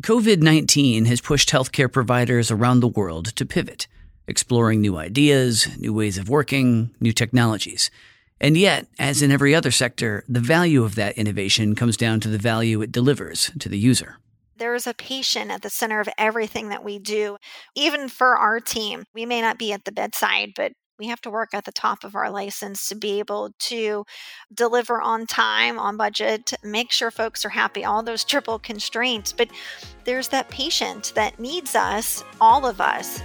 COVID 0.00 0.40
19 0.40 1.04
has 1.04 1.20
pushed 1.20 1.50
healthcare 1.50 1.92
providers 1.92 2.50
around 2.50 2.80
the 2.80 2.88
world 2.88 3.36
to 3.36 3.44
pivot, 3.44 3.86
exploring 4.26 4.80
new 4.80 4.96
ideas, 4.96 5.68
new 5.78 5.92
ways 5.92 6.16
of 6.16 6.30
working, 6.30 6.94
new 7.00 7.12
technologies. 7.12 7.90
And 8.40 8.56
yet, 8.56 8.86
as 8.98 9.20
in 9.20 9.30
every 9.30 9.54
other 9.54 9.70
sector, 9.70 10.24
the 10.26 10.40
value 10.40 10.84
of 10.84 10.94
that 10.94 11.18
innovation 11.18 11.74
comes 11.74 11.98
down 11.98 12.20
to 12.20 12.28
the 12.28 12.38
value 12.38 12.80
it 12.80 12.92
delivers 12.92 13.50
to 13.58 13.68
the 13.68 13.78
user. 13.78 14.16
There 14.56 14.74
is 14.74 14.86
a 14.86 14.94
patient 14.94 15.50
at 15.50 15.60
the 15.60 15.68
center 15.68 16.00
of 16.00 16.08
everything 16.16 16.70
that 16.70 16.82
we 16.82 16.98
do. 16.98 17.36
Even 17.74 18.08
for 18.08 18.38
our 18.38 18.58
team, 18.58 19.04
we 19.12 19.26
may 19.26 19.42
not 19.42 19.58
be 19.58 19.70
at 19.70 19.84
the 19.84 19.92
bedside, 19.92 20.52
but 20.56 20.72
we 21.00 21.06
have 21.06 21.20
to 21.22 21.30
work 21.30 21.54
at 21.54 21.64
the 21.64 21.72
top 21.72 22.04
of 22.04 22.14
our 22.14 22.30
license 22.30 22.90
to 22.90 22.94
be 22.94 23.18
able 23.20 23.54
to 23.58 24.04
deliver 24.52 25.00
on 25.00 25.26
time, 25.26 25.78
on 25.78 25.96
budget, 25.96 26.52
make 26.62 26.92
sure 26.92 27.10
folks 27.10 27.42
are 27.46 27.48
happy, 27.48 27.84
all 27.84 28.02
those 28.02 28.22
triple 28.22 28.58
constraints. 28.58 29.32
But 29.32 29.48
there's 30.04 30.28
that 30.28 30.50
patient 30.50 31.12
that 31.14 31.40
needs 31.40 31.74
us, 31.74 32.22
all 32.38 32.66
of 32.66 32.82
us. 32.82 33.22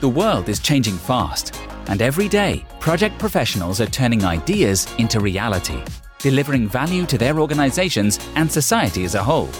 The 0.00 0.08
world 0.08 0.48
is 0.48 0.58
changing 0.58 0.96
fast, 0.96 1.54
and 1.88 2.00
every 2.00 2.28
day, 2.28 2.64
project 2.80 3.18
professionals 3.18 3.82
are 3.82 3.86
turning 3.86 4.24
ideas 4.24 4.86
into 4.96 5.20
reality, 5.20 5.82
delivering 6.18 6.66
value 6.66 7.04
to 7.06 7.18
their 7.18 7.38
organizations 7.38 8.18
and 8.36 8.50
society 8.50 9.04
as 9.04 9.14
a 9.14 9.22
whole. 9.22 9.50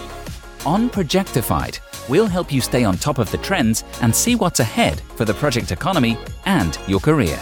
On 0.65 0.89
Projectified, 0.89 1.81
we'll 2.09 2.27
help 2.27 2.53
you 2.53 2.61
stay 2.61 2.85
on 2.85 2.97
top 2.97 3.19
of 3.19 3.31
the 3.31 3.39
trends 3.39 3.85
and 4.03 4.15
see 4.15 4.35
what's 4.35 4.61
ahead 4.61 5.01
for 5.17 5.25
the 5.25 5.35
project 5.35 5.73
economy 5.73 6.17
and 6.45 6.79
your 6.87 7.01
career. 7.01 7.39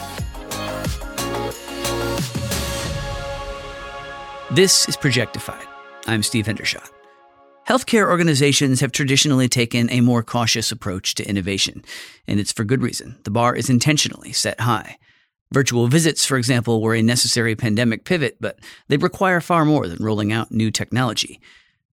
This 4.50 4.86
is 4.88 4.96
Projectified. 4.96 5.66
I'm 6.06 6.22
Steve 6.22 6.46
Hendershot. 6.46 6.90
Healthcare 7.66 8.10
organizations 8.10 8.80
have 8.80 8.92
traditionally 8.92 9.48
taken 9.48 9.88
a 9.88 10.00
more 10.00 10.22
cautious 10.22 10.72
approach 10.72 11.14
to 11.14 11.28
innovation, 11.28 11.82
and 12.26 12.38
it's 12.38 12.52
for 12.52 12.64
good 12.64 12.82
reason. 12.82 13.18
The 13.24 13.30
bar 13.30 13.54
is 13.54 13.70
intentionally 13.70 14.32
set 14.32 14.60
high. 14.60 14.98
Virtual 15.52 15.86
visits, 15.86 16.26
for 16.26 16.36
example, 16.36 16.82
were 16.82 16.94
a 16.94 17.02
necessary 17.02 17.54
pandemic 17.54 18.04
pivot, 18.04 18.36
but 18.40 18.58
they 18.88 18.96
require 18.96 19.40
far 19.40 19.64
more 19.64 19.86
than 19.86 20.04
rolling 20.04 20.32
out 20.32 20.50
new 20.50 20.70
technology. 20.70 21.40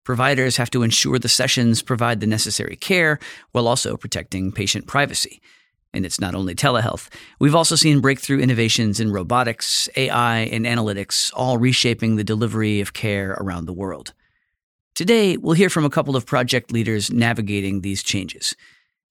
Providers 0.08 0.56
have 0.56 0.70
to 0.70 0.82
ensure 0.82 1.18
the 1.18 1.28
sessions 1.28 1.82
provide 1.82 2.20
the 2.20 2.26
necessary 2.26 2.76
care 2.76 3.18
while 3.52 3.68
also 3.68 3.94
protecting 3.94 4.50
patient 4.50 4.86
privacy. 4.86 5.42
And 5.92 6.06
it's 6.06 6.18
not 6.18 6.34
only 6.34 6.54
telehealth. 6.54 7.10
We've 7.38 7.54
also 7.54 7.76
seen 7.76 8.00
breakthrough 8.00 8.40
innovations 8.40 9.00
in 9.00 9.12
robotics, 9.12 9.86
AI, 9.96 10.38
and 10.38 10.64
analytics, 10.64 11.30
all 11.34 11.58
reshaping 11.58 12.16
the 12.16 12.24
delivery 12.24 12.80
of 12.80 12.94
care 12.94 13.32
around 13.32 13.66
the 13.66 13.74
world. 13.74 14.14
Today, 14.94 15.36
we'll 15.36 15.52
hear 15.52 15.68
from 15.68 15.84
a 15.84 15.90
couple 15.90 16.16
of 16.16 16.24
project 16.24 16.72
leaders 16.72 17.12
navigating 17.12 17.82
these 17.82 18.02
changes. 18.02 18.56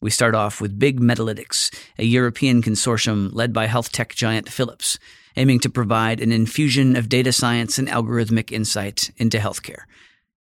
We 0.01 0.09
start 0.09 0.33
off 0.33 0.59
with 0.59 0.79
BigMedilytics, 0.79 1.77
a 1.99 2.05
European 2.05 2.63
consortium 2.63 3.29
led 3.33 3.53
by 3.53 3.67
health 3.67 3.91
tech 3.91 4.15
giant 4.15 4.49
Philips, 4.49 4.97
aiming 5.35 5.59
to 5.59 5.69
provide 5.69 6.21
an 6.21 6.31
infusion 6.31 6.95
of 6.95 7.07
data 7.07 7.31
science 7.31 7.77
and 7.77 7.87
algorithmic 7.87 8.51
insight 8.51 9.11
into 9.17 9.37
healthcare. 9.37 9.83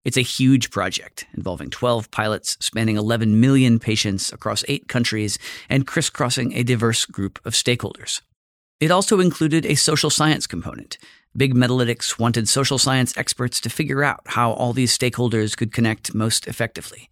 It's 0.07 0.17
a 0.17 0.23
huge 0.23 0.71
project 0.71 1.27
involving 1.37 1.69
12 1.69 2.12
pilots 2.12 2.57
spanning 2.61 2.97
11 2.97 3.41
million 3.41 3.81
patients 3.81 4.33
across 4.33 4.65
eight 4.69 4.87
countries 4.87 5.37
and 5.69 5.85
crisscrossing 5.85 6.53
a 6.53 6.62
diverse 6.62 7.07
group 7.07 7.45
of 7.45 7.55
stakeholders. 7.55 8.21
It 8.79 8.93
also 8.93 9.19
included 9.19 9.67
a 9.67 9.75
social 9.75 10.09
science 10.09 10.47
component. 10.47 10.97
BigMedilytics 11.37 12.21
wanted 12.21 12.49
social 12.49 12.79
science 12.79 13.19
experts 13.19 13.61
to 13.62 13.69
figure 13.69 14.05
out 14.05 14.21
how 14.27 14.53
all 14.53 14.73
these 14.73 14.97
stakeholders 14.97 15.57
could 15.57 15.73
connect 15.73 16.15
most 16.15 16.47
effectively. 16.47 17.11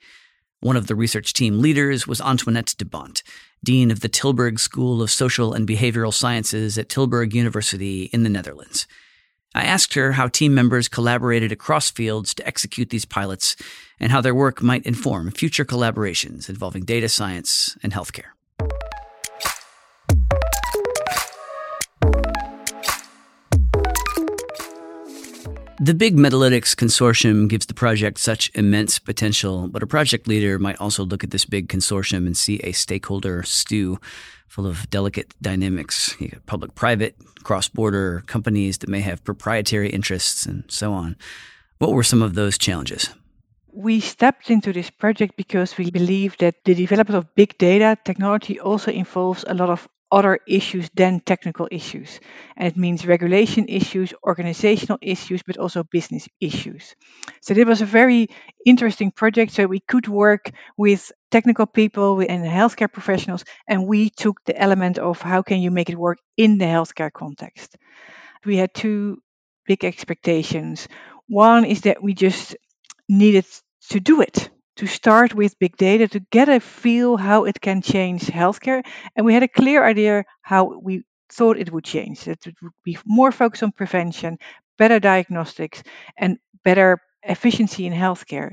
One 0.60 0.76
of 0.76 0.86
the 0.86 0.94
research 0.94 1.32
team 1.32 1.60
leaders 1.60 2.06
was 2.06 2.20
Antoinette 2.20 2.76
de 2.78 2.84
Bont, 2.84 3.24
Dean 3.64 3.90
of 3.90 4.02
the 4.02 4.08
Tilburg 4.08 4.60
School 4.60 5.02
of 5.02 5.10
Social 5.10 5.52
and 5.52 5.66
Behavioral 5.66 6.14
Sciences 6.14 6.78
at 6.78 6.88
Tilburg 6.90 7.34
University 7.34 8.04
in 8.12 8.22
the 8.22 8.30
Netherlands. 8.30 8.86
I 9.54 9.64
asked 9.64 9.94
her 9.94 10.12
how 10.12 10.28
team 10.28 10.54
members 10.54 10.88
collaborated 10.88 11.52
across 11.52 11.90
fields 11.90 12.34
to 12.34 12.46
execute 12.46 12.90
these 12.90 13.04
pilots 13.04 13.56
and 14.00 14.10
how 14.10 14.20
their 14.20 14.34
work 14.34 14.62
might 14.62 14.84
inform 14.84 15.30
future 15.30 15.64
collaborations 15.64 16.48
involving 16.48 16.84
data 16.84 17.08
science 17.08 17.76
and 17.82 17.92
healthcare. 17.92 18.33
The 25.80 25.92
BigMedilytics 25.92 26.76
Consortium 26.76 27.48
gives 27.48 27.66
the 27.66 27.74
project 27.74 28.18
such 28.18 28.48
immense 28.54 29.00
potential, 29.00 29.66
but 29.66 29.82
a 29.82 29.88
project 29.88 30.28
leader 30.28 30.56
might 30.60 30.80
also 30.80 31.04
look 31.04 31.24
at 31.24 31.32
this 31.32 31.44
big 31.44 31.68
consortium 31.68 32.26
and 32.26 32.36
see 32.36 32.60
a 32.62 32.70
stakeholder 32.70 33.42
stew 33.42 33.98
full 34.46 34.68
of 34.68 34.88
delicate 34.88 35.34
dynamics, 35.42 36.16
public 36.46 36.76
private, 36.76 37.16
cross 37.42 37.68
border 37.68 38.22
companies 38.26 38.78
that 38.78 38.88
may 38.88 39.00
have 39.00 39.24
proprietary 39.24 39.90
interests, 39.90 40.46
and 40.46 40.62
so 40.68 40.92
on. 40.92 41.16
What 41.78 41.90
were 41.90 42.04
some 42.04 42.22
of 42.22 42.34
those 42.34 42.56
challenges? 42.56 43.10
We 43.72 43.98
stepped 43.98 44.50
into 44.50 44.72
this 44.72 44.90
project 44.90 45.36
because 45.36 45.76
we 45.76 45.90
believe 45.90 46.36
that 46.38 46.54
the 46.64 46.76
development 46.76 47.18
of 47.18 47.34
big 47.34 47.58
data 47.58 47.98
technology 48.04 48.60
also 48.60 48.92
involves 48.92 49.44
a 49.48 49.54
lot 49.54 49.70
of 49.70 49.88
other 50.14 50.38
issues 50.46 50.88
than 50.94 51.18
technical 51.18 51.66
issues. 51.72 52.20
And 52.56 52.68
it 52.68 52.76
means 52.76 53.04
regulation 53.04 53.66
issues, 53.68 54.14
organizational 54.22 54.98
issues, 55.02 55.42
but 55.42 55.58
also 55.58 55.82
business 55.82 56.28
issues. 56.40 56.94
So 57.40 57.52
it 57.54 57.66
was 57.66 57.82
a 57.82 57.86
very 58.00 58.28
interesting 58.64 59.10
project. 59.10 59.52
So 59.52 59.66
we 59.66 59.80
could 59.80 60.06
work 60.06 60.52
with 60.76 61.10
technical 61.32 61.66
people 61.66 62.20
and 62.20 62.44
healthcare 62.44 62.92
professionals, 62.92 63.44
and 63.66 63.88
we 63.88 64.08
took 64.08 64.36
the 64.44 64.56
element 64.56 64.98
of 64.98 65.20
how 65.20 65.42
can 65.42 65.60
you 65.60 65.72
make 65.72 65.90
it 65.90 65.98
work 65.98 66.18
in 66.36 66.58
the 66.58 66.66
healthcare 66.66 67.12
context. 67.12 67.76
We 68.46 68.56
had 68.56 68.72
two 68.72 69.18
big 69.66 69.84
expectations. 69.84 70.86
One 71.28 71.64
is 71.64 71.80
that 71.82 72.02
we 72.02 72.14
just 72.14 72.56
needed 73.08 73.46
to 73.90 73.98
do 73.98 74.20
it 74.20 74.50
to 74.76 74.86
start 74.86 75.34
with 75.34 75.58
big 75.58 75.76
data 75.76 76.08
to 76.08 76.20
get 76.30 76.48
a 76.48 76.60
feel 76.60 77.16
how 77.16 77.44
it 77.44 77.60
can 77.60 77.82
change 77.82 78.22
healthcare. 78.22 78.84
And 79.14 79.24
we 79.24 79.34
had 79.34 79.42
a 79.42 79.48
clear 79.48 79.84
idea 79.84 80.24
how 80.42 80.78
we 80.80 81.04
thought 81.30 81.58
it 81.58 81.72
would 81.72 81.84
change. 81.84 82.24
That 82.24 82.46
it 82.46 82.54
would 82.62 82.72
be 82.84 82.98
more 83.06 83.32
focused 83.32 83.62
on 83.62 83.72
prevention, 83.72 84.38
better 84.78 85.00
diagnostics, 85.00 85.82
and 86.16 86.38
better 86.64 86.98
efficiency 87.22 87.86
in 87.86 87.92
healthcare. 87.92 88.52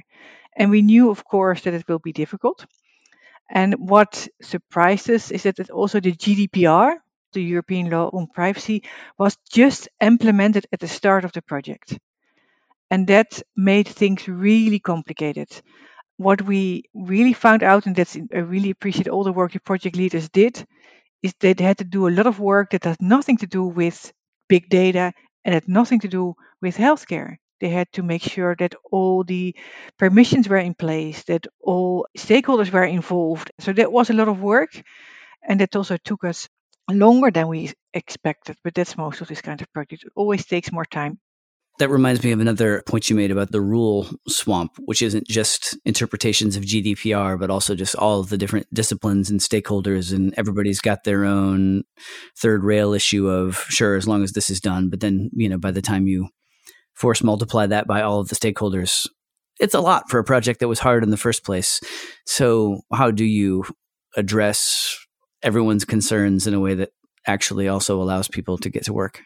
And 0.56 0.70
we 0.70 0.82
knew, 0.82 1.10
of 1.10 1.24
course, 1.24 1.62
that 1.62 1.74
it 1.74 1.88
will 1.88 2.00
be 2.00 2.14
difficult. 2.14 2.66
And 3.50 3.76
what 3.90 4.28
surprised 4.42 5.10
us 5.10 5.32
is 5.32 5.44
that 5.44 5.70
also 5.70 6.00
the 6.00 6.14
GDPR, 6.14 6.96
the 7.34 7.44
European 7.44 7.90
Law 7.90 8.10
on 8.14 8.28
Privacy, 8.28 8.84
was 9.18 9.38
just 9.52 9.90
implemented 10.02 10.68
at 10.72 10.80
the 10.80 10.88
start 10.88 11.26
of 11.26 11.32
the 11.32 11.42
project. 11.42 11.98
And 12.90 13.08
that 13.08 13.42
made 13.56 13.88
things 13.88 14.28
really 14.28 14.80
complicated 14.80 15.50
what 16.22 16.42
we 16.44 16.84
really 16.94 17.34
found 17.34 17.64
out, 17.64 17.86
and 17.88 17.96
that's 17.96 18.16
I 18.34 18.40
really 18.40 18.70
appreciate 18.72 19.08
all 19.10 19.24
the 19.24 19.34
work 19.34 19.54
the 19.54 19.60
project 19.60 19.96
leaders 19.96 20.30
did, 20.30 20.66
is 21.24 21.34
they 21.40 21.56
had 21.60 21.78
to 21.80 21.84
do 21.86 22.08
a 22.08 22.16
lot 22.18 22.28
of 22.28 22.40
work 22.40 22.72
that 22.72 22.84
has 22.86 22.98
nothing 23.02 23.38
to 23.38 23.48
do 23.48 23.64
with 23.66 24.14
big 24.50 24.70
data 24.70 25.14
and 25.46 25.54
had 25.54 25.68
nothing 25.68 26.00
to 26.02 26.08
do 26.08 26.36
with 26.62 26.78
healthcare. 26.78 27.38
They 27.62 27.70
had 27.70 27.92
to 27.94 28.04
make 28.04 28.24
sure 28.24 28.56
that 28.60 28.76
all 28.92 29.24
the 29.24 29.56
permissions 29.98 30.50
were 30.50 30.58
in 30.58 30.74
place, 30.76 31.24
that 31.26 31.48
all 31.62 32.08
stakeholders 32.18 32.72
were 32.72 32.86
involved. 32.86 33.52
So 33.60 33.74
that 33.74 33.92
was 33.92 34.10
a 34.10 34.14
lot 34.14 34.28
of 34.30 34.42
work, 34.42 34.72
and 35.48 35.60
that 35.62 35.76
also 35.76 35.98
took 35.98 36.24
us 36.26 36.50
longer 36.90 37.32
than 37.32 37.48
we 37.50 37.72
expected. 37.94 38.58
But 38.64 38.76
that's 38.76 38.98
most 38.98 39.22
of 39.22 39.28
this 39.28 39.42
kind 39.42 39.62
of 39.62 39.72
project. 39.74 40.04
It 40.06 40.14
always 40.16 40.46
takes 40.46 40.72
more 40.72 40.86
time. 40.86 41.20
That 41.82 41.90
reminds 41.90 42.24
me 42.24 42.32
of 42.32 42.40
another 42.40 42.84
point 42.86 43.10
you 43.10 43.16
made 43.16 43.32
about 43.32 43.52
the 43.52 43.60
rule 43.60 44.08
swamp, 44.28 44.74
which 44.86 45.02
isn't 45.02 45.28
just 45.28 45.76
interpretations 45.84 46.56
of 46.56 46.62
GDPR, 46.62 47.40
but 47.40 47.50
also 47.50 47.74
just 47.74 47.96
all 47.96 48.20
of 48.20 48.30
the 48.30 48.38
different 48.38 48.72
disciplines 48.72 49.32
and 49.32 49.40
stakeholders, 49.40 50.14
and 50.14 50.32
everybody's 50.38 50.80
got 50.80 51.06
their 51.06 51.26
own 51.26 51.82
third 52.38 52.64
rail 52.64 52.94
issue 52.94 53.28
of 53.28 53.66
sure, 53.70 53.96
as 53.96 54.08
long 54.08 54.22
as 54.22 54.34
this 54.34 54.52
is 54.52 54.62
done. 54.62 54.92
But 54.92 55.00
then, 55.00 55.32
you 55.34 55.50
know, 55.50 55.58
by 55.58 55.72
the 55.72 55.82
time 55.82 56.06
you 56.06 56.30
force 56.94 57.24
multiply 57.24 57.66
that 57.66 57.88
by 57.88 58.04
all 58.04 58.20
of 58.20 58.28
the 58.28 58.36
stakeholders, 58.36 59.08
it's 59.60 59.74
a 59.74 59.82
lot 59.82 60.08
for 60.08 60.20
a 60.20 60.24
project 60.24 60.60
that 60.60 60.68
was 60.68 60.78
hard 60.78 61.02
in 61.02 61.10
the 61.10 61.18
first 61.18 61.44
place. 61.44 61.80
So, 62.28 62.82
how 62.94 63.10
do 63.10 63.26
you 63.26 63.66
address 64.16 65.00
everyone's 65.42 65.86
concerns 65.86 66.46
in 66.46 66.54
a 66.54 66.60
way 66.60 66.76
that 66.76 66.92
actually 67.26 67.68
also 67.68 68.00
allows 68.00 68.28
people 68.28 68.60
to 68.60 68.70
get 68.70 68.84
to 68.84 68.94
work? 68.94 69.24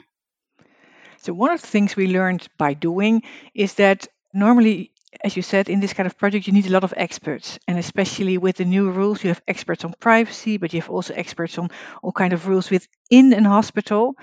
So, 1.25 1.33
one 1.33 1.50
of 1.50 1.60
the 1.60 1.66
things 1.68 1.95
we 1.95 2.06
learned 2.06 2.48
by 2.56 2.75
doing 2.75 3.24
is 3.56 3.74
that 3.75 4.07
normally, 4.31 4.92
as 5.24 5.36
you 5.36 5.42
said, 5.42 5.69
in 5.69 5.80
this 5.80 5.92
kind 5.92 6.06
of 6.06 6.19
project, 6.19 6.45
you 6.45 6.54
need 6.54 6.68
a 6.68 6.69
lot 6.69 6.83
of 6.83 6.94
experts. 6.95 7.57
And 7.68 7.80
especially 7.80 8.38
with 8.38 8.57
the 8.57 8.66
new 8.66 8.92
rules, 8.92 9.24
you 9.24 9.30
have 9.30 9.42
experts 9.48 9.83
on 9.83 9.95
privacy, 10.00 10.57
but 10.57 10.72
you 10.72 10.81
have 10.81 10.89
also 10.92 11.16
experts 11.16 11.57
on 11.57 11.72
all 12.04 12.12
kind 12.12 12.31
of 12.31 12.48
rules 12.48 12.69
within 12.69 13.33
an 13.33 13.45
hospital. 13.45 14.13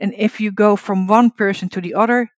And 0.00 0.12
if 0.18 0.40
you 0.40 0.50
go 0.50 0.74
from 0.74 1.06
one 1.06 1.30
person 1.30 1.68
to 1.68 1.80
the 1.80 1.94
other, 1.94 2.28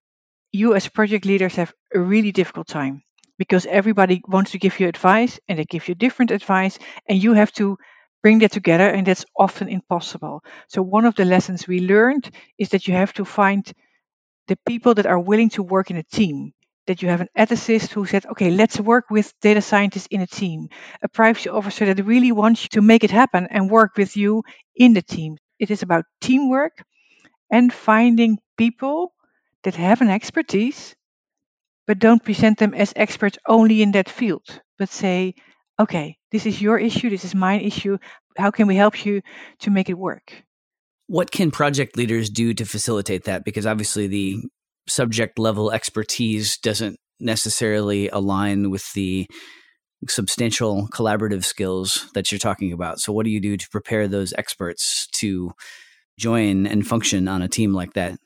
you 0.53 0.75
as 0.75 0.87
project 0.87 1.25
leaders 1.25 1.57
have 1.57 1.73
a 1.95 1.99
really 1.99 2.31
difficult 2.31 2.69
time 2.69 3.03
because 3.39 3.65
everybody 3.65 4.21
wants 4.29 4.51
to 4.51 4.59
give 4.59 4.81
you 4.81 4.87
advice 4.87 5.41
and 5.49 5.59
they 5.59 5.65
give 5.65 5.89
you 5.89 5.95
different 5.95 6.31
advice 6.31 6.79
and 7.09 7.23
you 7.23 7.33
have 7.33 7.53
to 7.53 7.79
bring 8.23 8.41
that 8.41 8.53
together 8.53 8.87
and 8.87 9.07
that's 9.07 9.25
often 9.39 9.69
impossible 9.69 10.43
so 10.69 10.83
one 10.83 11.07
of 11.07 11.15
the 11.15 11.25
lessons 11.25 11.67
we 11.67 11.81
learned 11.81 12.31
is 12.59 12.69
that 12.69 12.87
you 12.87 12.93
have 12.93 13.15
to 13.15 13.25
find 13.25 13.73
the 14.51 14.59
people 14.67 14.95
that 14.95 15.07
are 15.07 15.19
willing 15.19 15.51
to 15.51 15.63
work 15.63 15.91
in 15.91 15.97
a 15.97 16.03
team 16.03 16.53
that 16.89 17.03
you 17.03 17.09
have 17.09 17.23
an 17.23 17.29
ethicist 17.39 17.91
who 17.93 18.07
said 18.07 18.27
okay 18.27 18.51
let's 18.51 18.81
work 18.81 19.07
with 19.11 19.33
data 19.41 19.63
scientists 19.63 20.09
in 20.11 20.21
a 20.23 20.27
team 20.27 20.69
a 21.03 21.09
privacy 21.09 21.49
officer 21.49 21.87
that 21.87 22.05
really 22.05 22.33
wants 22.33 22.69
to 22.69 22.83
make 22.83 23.05
it 23.05 23.11
happen 23.13 23.47
and 23.51 23.71
work 23.71 23.97
with 23.97 24.17
you 24.17 24.43
in 24.77 24.95
the 24.95 25.03
team 25.03 25.37
it 25.59 25.71
is 25.71 25.83
about 25.83 26.05
teamwork 26.21 26.83
and 27.51 27.73
finding 27.73 28.39
people 28.59 29.13
that 29.65 29.77
have 29.77 30.03
an 30.03 30.11
expertise 30.11 30.97
but 31.87 31.99
don't 31.99 32.25
present 32.25 32.59
them 32.59 32.75
as 32.75 32.93
experts 32.97 33.39
only 33.49 33.83
in 33.83 33.93
that 33.93 34.09
field, 34.09 34.63
but 34.79 34.89
say, 34.89 35.35
okay, 35.81 36.17
this 36.31 36.47
is 36.47 36.63
your 36.63 36.79
issue, 36.79 37.11
this 37.11 37.25
is 37.25 37.35
my 37.35 37.59
issue. 37.59 37.99
How 38.39 38.53
can 38.53 38.69
we 38.69 38.77
help 38.77 39.05
you 39.05 39.23
to 39.61 39.71
make 39.71 39.91
it 39.91 39.99
work? 39.99 40.45
What 41.11 41.33
can 41.33 41.51
project 41.51 41.97
leaders 41.97 42.31
do 42.31 42.55
to 42.55 42.65
facilitate 42.65 43.25
that? 43.25 43.45
Because 43.45 43.67
obviously, 43.67 44.07
the 44.07 44.37
subject 44.89 45.39
level 45.39 45.73
expertise 45.73 46.57
doesn't 46.59 46.99
necessarily 47.19 48.09
align 48.09 48.71
with 48.71 48.93
the 48.93 49.27
substantial 50.09 50.89
collaborative 50.93 51.45
skills 51.45 52.09
that 52.15 52.31
you're 52.31 52.39
talking 52.39 52.73
about. 52.73 53.01
So, 53.01 53.13
what 53.13 53.25
do 53.25 53.31
you 53.31 53.41
do 53.41 53.57
to 53.57 53.69
prepare 53.71 54.07
those 54.07 54.33
experts 54.39 55.09
to 55.17 55.51
join 56.17 56.69
and 56.69 56.87
function 56.87 57.27
on 57.27 57.43
a 57.43 57.49
team 57.49 57.73
like 57.73 57.95
that? 57.95 58.17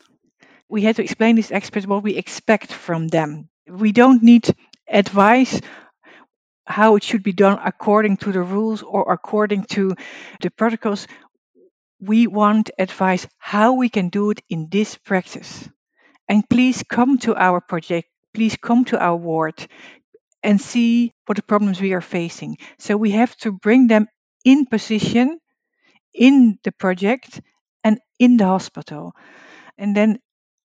We 0.68 0.82
had 0.82 0.96
to 0.96 1.02
explain 1.02 1.36
these 1.36 1.52
experts 1.52 1.86
what 1.86 2.02
we 2.02 2.16
expect 2.16 2.70
from 2.70 3.08
them 3.08 3.48
we 3.68 3.92
don't 3.92 4.22
need 4.22 4.54
advice 4.88 5.60
how 6.66 6.96
it 6.96 7.02
should 7.02 7.22
be 7.22 7.32
done 7.32 7.58
according 7.62 8.16
to 8.16 8.32
the 8.32 8.40
rules 8.40 8.82
or 8.82 9.12
according 9.12 9.64
to 9.64 9.94
the 10.40 10.50
protocols. 10.50 11.06
We 12.06 12.26
want 12.26 12.70
advice 12.78 13.26
how 13.38 13.72
we 13.74 13.88
can 13.88 14.08
do 14.10 14.30
it 14.30 14.40
in 14.48 14.68
this 14.70 14.96
practice. 14.96 15.68
And 16.28 16.48
please 16.48 16.82
come 16.88 17.18
to 17.20 17.34
our 17.36 17.60
project, 17.60 18.08
please 18.34 18.56
come 18.56 18.84
to 18.86 18.98
our 18.98 19.16
ward 19.16 19.66
and 20.42 20.60
see 20.60 21.12
what 21.26 21.36
the 21.36 21.42
problems 21.42 21.80
we 21.80 21.92
are 21.94 22.00
facing. 22.02 22.58
So 22.78 22.96
we 22.96 23.12
have 23.12 23.36
to 23.38 23.52
bring 23.52 23.88
them 23.88 24.08
in 24.44 24.66
position 24.66 25.40
in 26.14 26.58
the 26.64 26.72
project 26.72 27.40
and 27.84 28.00
in 28.18 28.36
the 28.36 28.46
hospital. 28.46 29.12
And 29.78 29.96
then 29.96 30.20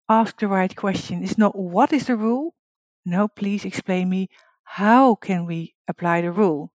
ask 0.09 0.39
the 0.39 0.47
right 0.47 0.75
question. 0.75 1.23
It's 1.23 1.37
not 1.37 1.57
what 1.57 1.93
is 1.93 2.07
the 2.07 2.17
rule, 2.17 2.55
No, 3.05 3.27
please 3.27 3.65
explain 3.65 4.09
me 4.09 4.29
how 4.63 5.15
can 5.15 5.45
we 5.45 5.75
apply 5.87 6.21
the 6.21 6.31
rule? 6.31 6.71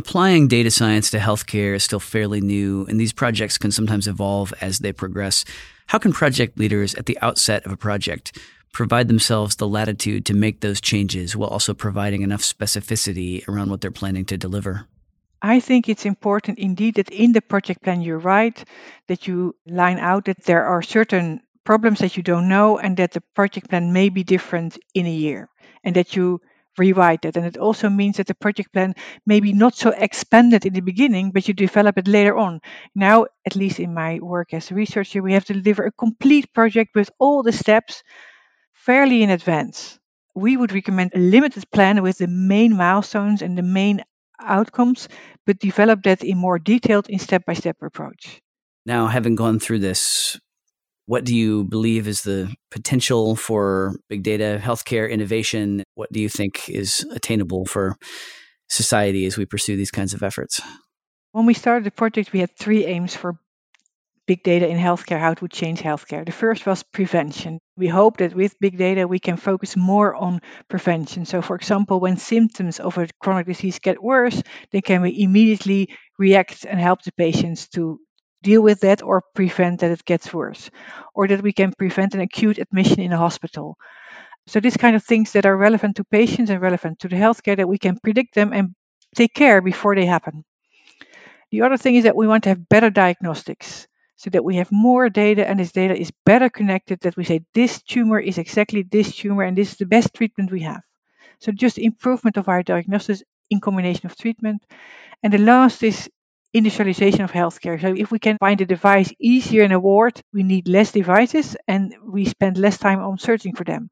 Applying 0.00 0.48
data 0.48 0.70
science 0.70 1.10
to 1.10 1.18
healthcare 1.18 1.74
is 1.74 1.84
still 1.84 2.00
fairly 2.00 2.40
new, 2.40 2.86
and 2.86 2.98
these 2.98 3.12
projects 3.12 3.58
can 3.58 3.70
sometimes 3.70 4.08
evolve 4.08 4.54
as 4.62 4.78
they 4.78 4.94
progress. 4.94 5.44
How 5.88 5.98
can 5.98 6.14
project 6.14 6.58
leaders 6.58 6.94
at 6.94 7.04
the 7.04 7.18
outset 7.20 7.66
of 7.66 7.72
a 7.72 7.76
project 7.76 8.38
provide 8.72 9.08
themselves 9.08 9.56
the 9.56 9.68
latitude 9.68 10.24
to 10.24 10.32
make 10.32 10.62
those 10.62 10.80
changes 10.80 11.36
while 11.36 11.50
also 11.50 11.74
providing 11.74 12.22
enough 12.22 12.40
specificity 12.40 13.46
around 13.46 13.68
what 13.68 13.82
they're 13.82 13.90
planning 13.90 14.24
to 14.24 14.38
deliver? 14.38 14.86
I 15.42 15.60
think 15.60 15.86
it's 15.86 16.06
important 16.06 16.58
indeed 16.58 16.94
that 16.94 17.10
in 17.10 17.32
the 17.32 17.42
project 17.42 17.82
plan 17.82 18.00
you 18.00 18.16
write 18.16 18.64
that 19.08 19.28
you 19.28 19.54
line 19.66 19.98
out 19.98 20.24
that 20.24 20.44
there 20.44 20.64
are 20.64 20.80
certain 20.80 21.42
problems 21.66 21.98
that 21.98 22.16
you 22.16 22.22
don't 22.22 22.48
know 22.48 22.78
and 22.78 22.96
that 22.96 23.12
the 23.12 23.22
project 23.34 23.68
plan 23.68 23.92
may 23.92 24.08
be 24.08 24.24
different 24.24 24.78
in 24.94 25.04
a 25.04 25.12
year 25.12 25.50
and 25.84 25.94
that 25.94 26.16
you 26.16 26.40
rewrite 26.78 27.24
it. 27.24 27.36
And 27.36 27.46
it 27.46 27.56
also 27.56 27.88
means 27.88 28.16
that 28.16 28.26
the 28.26 28.34
project 28.34 28.72
plan 28.72 28.94
may 29.26 29.40
be 29.40 29.52
not 29.52 29.74
so 29.74 29.90
expanded 29.90 30.66
in 30.66 30.72
the 30.72 30.80
beginning, 30.80 31.30
but 31.30 31.48
you 31.48 31.54
develop 31.54 31.98
it 31.98 32.08
later 32.08 32.36
on. 32.36 32.60
Now, 32.94 33.26
at 33.46 33.56
least 33.56 33.80
in 33.80 33.94
my 33.94 34.18
work 34.20 34.54
as 34.54 34.70
a 34.70 34.74
researcher, 34.74 35.22
we 35.22 35.34
have 35.34 35.44
to 35.46 35.54
deliver 35.54 35.84
a 35.84 35.92
complete 35.92 36.52
project 36.52 36.94
with 36.94 37.10
all 37.18 37.42
the 37.42 37.52
steps 37.52 38.02
fairly 38.72 39.22
in 39.22 39.30
advance. 39.30 39.98
We 40.34 40.56
would 40.56 40.72
recommend 40.72 41.12
a 41.14 41.18
limited 41.18 41.70
plan 41.70 42.02
with 42.02 42.18
the 42.18 42.28
main 42.28 42.76
milestones 42.76 43.42
and 43.42 43.58
the 43.58 43.62
main 43.62 44.02
outcomes, 44.40 45.08
but 45.46 45.58
develop 45.58 46.02
that 46.04 46.22
in 46.24 46.38
more 46.38 46.58
detailed 46.58 47.10
in 47.10 47.18
step 47.18 47.44
by 47.44 47.54
step 47.54 47.76
approach. 47.82 48.40
Now, 48.86 49.08
having 49.08 49.34
gone 49.34 49.58
through 49.58 49.80
this 49.80 50.38
what 51.10 51.24
do 51.24 51.34
you 51.34 51.64
believe 51.64 52.06
is 52.06 52.22
the 52.22 52.54
potential 52.70 53.34
for 53.34 53.96
big 54.08 54.22
data 54.22 54.60
healthcare 54.62 55.10
innovation? 55.10 55.82
What 55.96 56.12
do 56.12 56.20
you 56.20 56.28
think 56.28 56.70
is 56.70 57.04
attainable 57.10 57.66
for 57.66 57.96
society 58.68 59.26
as 59.26 59.36
we 59.36 59.44
pursue 59.44 59.76
these 59.76 59.90
kinds 59.90 60.14
of 60.14 60.22
efforts? 60.22 60.60
When 61.32 61.46
we 61.46 61.54
started 61.54 61.82
the 61.82 61.90
project, 61.90 62.32
we 62.32 62.38
had 62.38 62.56
three 62.56 62.86
aims 62.86 63.16
for 63.16 63.34
big 64.28 64.44
data 64.44 64.68
in 64.68 64.78
healthcare, 64.78 65.18
how 65.18 65.32
it 65.32 65.42
would 65.42 65.50
change 65.50 65.80
healthcare. 65.80 66.24
The 66.24 66.30
first 66.30 66.64
was 66.64 66.84
prevention. 66.84 67.58
We 67.76 67.88
hope 67.88 68.18
that 68.18 68.32
with 68.32 68.60
big 68.60 68.78
data, 68.78 69.08
we 69.08 69.18
can 69.18 69.36
focus 69.36 69.76
more 69.76 70.14
on 70.14 70.40
prevention. 70.68 71.24
So, 71.24 71.42
for 71.42 71.56
example, 71.56 71.98
when 71.98 72.18
symptoms 72.18 72.78
of 72.78 72.98
a 72.98 73.08
chronic 73.20 73.48
disease 73.48 73.80
get 73.80 74.00
worse, 74.00 74.40
then 74.70 74.82
can 74.82 75.02
we 75.02 75.20
immediately 75.20 75.88
react 76.20 76.64
and 76.64 76.78
help 76.78 77.02
the 77.02 77.10
patients 77.10 77.66
to 77.70 77.98
deal 78.42 78.62
with 78.62 78.80
that 78.80 79.02
or 79.02 79.22
prevent 79.34 79.80
that 79.80 79.90
it 79.90 80.04
gets 80.04 80.32
worse, 80.32 80.70
or 81.14 81.28
that 81.28 81.42
we 81.42 81.52
can 81.52 81.72
prevent 81.78 82.14
an 82.14 82.20
acute 82.20 82.58
admission 82.58 83.00
in 83.00 83.12
a 83.12 83.18
hospital. 83.18 83.76
So, 84.46 84.60
these 84.60 84.76
kind 84.76 84.96
of 84.96 85.04
things 85.04 85.32
that 85.32 85.46
are 85.46 85.56
relevant 85.56 85.96
to 85.96 86.04
patients 86.04 86.50
and 86.50 86.60
relevant 86.60 86.98
to 87.00 87.08
the 87.08 87.16
healthcare 87.16 87.56
that 87.56 87.68
we 87.68 87.78
can 87.78 87.98
predict 87.98 88.34
them 88.34 88.52
and 88.52 88.74
take 89.14 89.34
care 89.34 89.60
before 89.60 89.94
they 89.94 90.06
happen. 90.06 90.44
The 91.50 91.62
other 91.62 91.76
thing 91.76 91.96
is 91.96 92.04
that 92.04 92.16
we 92.16 92.26
want 92.26 92.44
to 92.44 92.50
have 92.50 92.68
better 92.68 92.90
diagnostics 92.90 93.88
so 94.16 94.30
that 94.30 94.44
we 94.44 94.56
have 94.56 94.70
more 94.70 95.08
data 95.08 95.48
and 95.48 95.58
this 95.58 95.72
data 95.72 95.98
is 95.98 96.12
better 96.26 96.48
connected 96.48 97.00
that 97.00 97.16
we 97.16 97.24
say 97.24 97.40
this 97.54 97.82
tumor 97.82 98.20
is 98.20 98.38
exactly 98.38 98.82
this 98.82 99.16
tumor 99.16 99.42
and 99.42 99.56
this 99.56 99.72
is 99.72 99.78
the 99.78 99.86
best 99.86 100.14
treatment 100.14 100.52
we 100.52 100.60
have. 100.60 100.82
So 101.40 101.52
just 101.52 101.78
improvement 101.78 102.36
of 102.36 102.48
our 102.48 102.62
diagnosis 102.62 103.22
in 103.48 103.60
combination 103.60 104.06
of 104.06 104.16
treatment. 104.16 104.64
And 105.22 105.32
the 105.32 105.38
last 105.38 105.82
is 105.82 106.08
industrialization 106.52 107.22
of 107.22 107.32
healthcare. 107.32 107.80
So 107.80 107.94
if 107.96 108.10
we 108.10 108.18
can 108.18 108.38
find 108.38 108.60
a 108.60 108.66
device 108.66 109.12
easier 109.20 109.62
in 109.62 109.72
a 109.72 109.78
ward, 109.78 110.20
we 110.32 110.42
need 110.42 110.68
less 110.68 110.92
devices 110.92 111.56
and 111.68 111.94
we 112.04 112.24
spend 112.24 112.58
less 112.58 112.78
time 112.78 113.00
on 113.00 113.18
searching 113.18 113.54
for 113.54 113.64
them. 113.64 113.90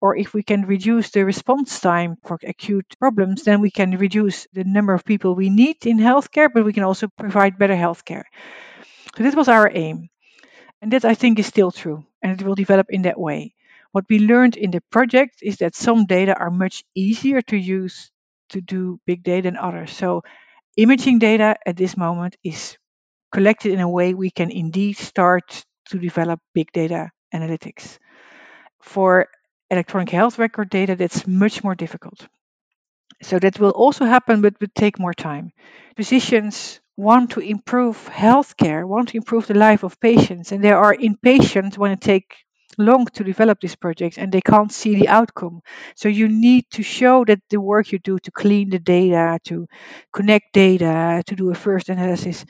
Or 0.00 0.16
if 0.16 0.34
we 0.34 0.42
can 0.42 0.66
reduce 0.66 1.10
the 1.10 1.24
response 1.24 1.80
time 1.80 2.16
for 2.26 2.38
acute 2.46 2.94
problems, 2.98 3.44
then 3.44 3.62
we 3.62 3.70
can 3.70 3.96
reduce 3.96 4.46
the 4.52 4.64
number 4.64 4.92
of 4.92 5.04
people 5.04 5.34
we 5.34 5.48
need 5.48 5.86
in 5.86 5.98
healthcare, 5.98 6.50
but 6.52 6.64
we 6.64 6.74
can 6.74 6.82
also 6.82 7.08
provide 7.16 7.58
better 7.58 7.74
healthcare. 7.74 8.24
So 9.16 9.22
this 9.22 9.34
was 9.34 9.48
our 9.48 9.70
aim. 9.72 10.10
And 10.82 10.92
that 10.92 11.06
I 11.06 11.14
think 11.14 11.38
is 11.38 11.46
still 11.46 11.70
true, 11.70 12.04
and 12.22 12.38
it 12.38 12.44
will 12.44 12.54
develop 12.54 12.88
in 12.90 13.02
that 13.02 13.18
way. 13.18 13.54
What 13.92 14.04
we 14.10 14.18
learned 14.18 14.56
in 14.58 14.70
the 14.70 14.82
project 14.90 15.38
is 15.40 15.56
that 15.58 15.74
some 15.74 16.04
data 16.04 16.36
are 16.36 16.50
much 16.50 16.84
easier 16.94 17.40
to 17.42 17.56
use 17.56 18.10
to 18.50 18.60
do 18.60 19.00
big 19.06 19.22
data 19.22 19.48
than 19.48 19.56
others. 19.56 19.92
So 19.92 20.22
imaging 20.76 21.18
data 21.18 21.56
at 21.66 21.76
this 21.76 21.96
moment 21.96 22.36
is 22.44 22.76
collected 23.32 23.72
in 23.72 23.80
a 23.80 23.88
way 23.88 24.14
we 24.14 24.30
can 24.30 24.50
indeed 24.50 24.96
start 24.96 25.64
to 25.90 25.98
develop 25.98 26.40
big 26.54 26.72
data 26.72 27.10
analytics. 27.34 27.98
For 28.82 29.28
electronic 29.70 30.10
health 30.10 30.38
record 30.38 30.70
data, 30.70 30.96
that's 30.96 31.26
much 31.26 31.64
more 31.64 31.74
difficult. 31.74 32.26
So 33.22 33.38
that 33.40 33.58
will 33.58 33.70
also 33.70 34.04
happen, 34.04 34.40
but 34.42 34.60
will 34.60 34.68
take 34.74 34.98
more 35.00 35.14
time. 35.14 35.52
Physicians 35.96 36.80
want 36.96 37.30
to 37.32 37.40
improve 37.40 38.08
healthcare, 38.08 38.86
want 38.86 39.08
to 39.10 39.16
improve 39.16 39.46
the 39.48 39.54
life 39.54 39.82
of 39.82 40.00
patients, 40.00 40.52
and 40.52 40.62
they 40.62 40.72
are 40.72 40.94
impatient 40.94 41.76
when 41.78 41.92
it 41.92 42.00
takes 42.00 42.36
long 42.78 43.06
to 43.06 43.24
develop 43.24 43.60
these 43.60 43.76
projects 43.76 44.18
and 44.18 44.32
they 44.32 44.40
can't 44.40 44.72
see 44.72 44.94
the 44.94 45.08
outcome. 45.08 45.60
So 45.96 46.08
you 46.08 46.28
need 46.28 46.64
to 46.72 46.82
show 46.82 47.24
that 47.26 47.40
the 47.50 47.60
work 47.60 47.92
you 47.92 47.98
do 47.98 48.18
to 48.18 48.30
clean 48.30 48.70
the 48.70 48.78
data, 48.78 49.38
to 49.44 49.66
connect 50.12 50.52
data, 50.52 51.22
to 51.26 51.36
do 51.36 51.50
a 51.50 51.54
first 51.54 51.88
analysis 51.88 52.44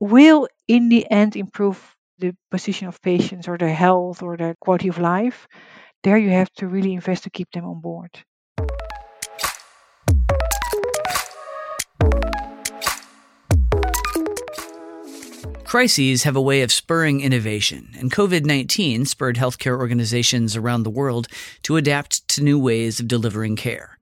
will 0.00 0.48
in 0.68 0.88
the 0.88 1.06
end 1.10 1.36
improve 1.36 1.94
the 2.18 2.34
position 2.50 2.88
of 2.88 3.02
patients 3.02 3.46
or 3.48 3.58
their 3.58 3.74
health 3.74 4.22
or 4.22 4.36
their 4.36 4.54
quality 4.60 4.88
of 4.88 4.98
life. 4.98 5.46
There 6.04 6.18
you 6.18 6.30
have 6.30 6.52
to 6.54 6.68
really 6.68 6.94
invest 6.94 7.24
to 7.24 7.30
keep 7.30 7.50
them 7.52 7.66
on 7.66 7.80
board. 7.80 8.10
Crises 15.66 16.22
have 16.22 16.36
a 16.36 16.40
way 16.40 16.62
of 16.62 16.70
spurring 16.70 17.20
innovation, 17.20 17.88
and 17.98 18.12
COVID 18.12 18.44
19 18.44 19.04
spurred 19.04 19.34
healthcare 19.34 19.76
organizations 19.76 20.54
around 20.54 20.84
the 20.84 20.90
world 20.90 21.26
to 21.62 21.76
adapt 21.76 22.26
to 22.28 22.40
new 22.40 22.56
ways 22.56 23.00
of 23.00 23.08
delivering 23.08 23.56
care. 23.56 23.98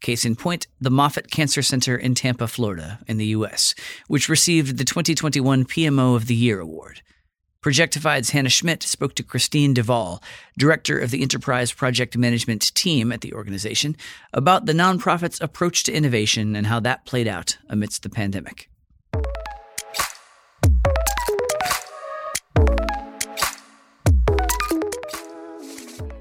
Case 0.00 0.24
in 0.24 0.36
point, 0.36 0.68
the 0.80 0.92
Moffitt 0.92 1.28
Cancer 1.28 1.60
Center 1.60 1.96
in 1.96 2.14
Tampa, 2.14 2.46
Florida, 2.46 3.00
in 3.08 3.16
the 3.16 3.26
U.S., 3.26 3.74
which 4.06 4.28
received 4.28 4.78
the 4.78 4.84
2021 4.84 5.64
PMO 5.64 6.14
of 6.14 6.28
the 6.28 6.36
Year 6.36 6.60
award. 6.60 7.02
Projectified's 7.62 8.30
Hannah 8.30 8.48
Schmidt 8.48 8.84
spoke 8.84 9.16
to 9.16 9.24
Christine 9.24 9.74
Duvall, 9.74 10.22
director 10.56 11.00
of 11.00 11.10
the 11.10 11.22
Enterprise 11.22 11.72
Project 11.72 12.16
Management 12.16 12.72
team 12.76 13.10
at 13.10 13.22
the 13.22 13.32
organization, 13.32 13.96
about 14.32 14.66
the 14.66 14.72
nonprofit's 14.72 15.40
approach 15.40 15.82
to 15.82 15.92
innovation 15.92 16.54
and 16.54 16.68
how 16.68 16.78
that 16.78 17.04
played 17.04 17.26
out 17.26 17.58
amidst 17.68 18.04
the 18.04 18.08
pandemic. 18.08 18.70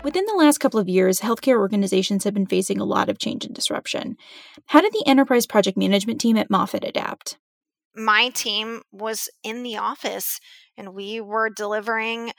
Within 0.07 0.23
the 0.25 0.35
last 0.35 0.59
couple 0.59 0.79
of 0.79 0.87
years, 0.87 1.19
healthcare 1.19 1.57
organizations 1.57 2.23
have 2.23 2.33
been 2.33 2.45
facing 2.45 2.79
a 2.79 2.85
lot 2.85 3.09
of 3.09 3.19
change 3.19 3.43
and 3.43 3.53
disruption. 3.53 4.15
How 4.67 4.79
did 4.79 4.93
the 4.93 5.03
enterprise 5.05 5.45
project 5.45 5.77
management 5.77 6.21
team 6.21 6.37
at 6.37 6.49
Moffitt 6.49 6.85
adapt? 6.85 7.37
My 7.93 8.29
team 8.29 8.83
was 8.89 9.27
in 9.43 9.63
the 9.63 9.75
office 9.75 10.39
and 10.77 10.93
we 10.93 11.19
were 11.19 11.49
delivering 11.49 12.31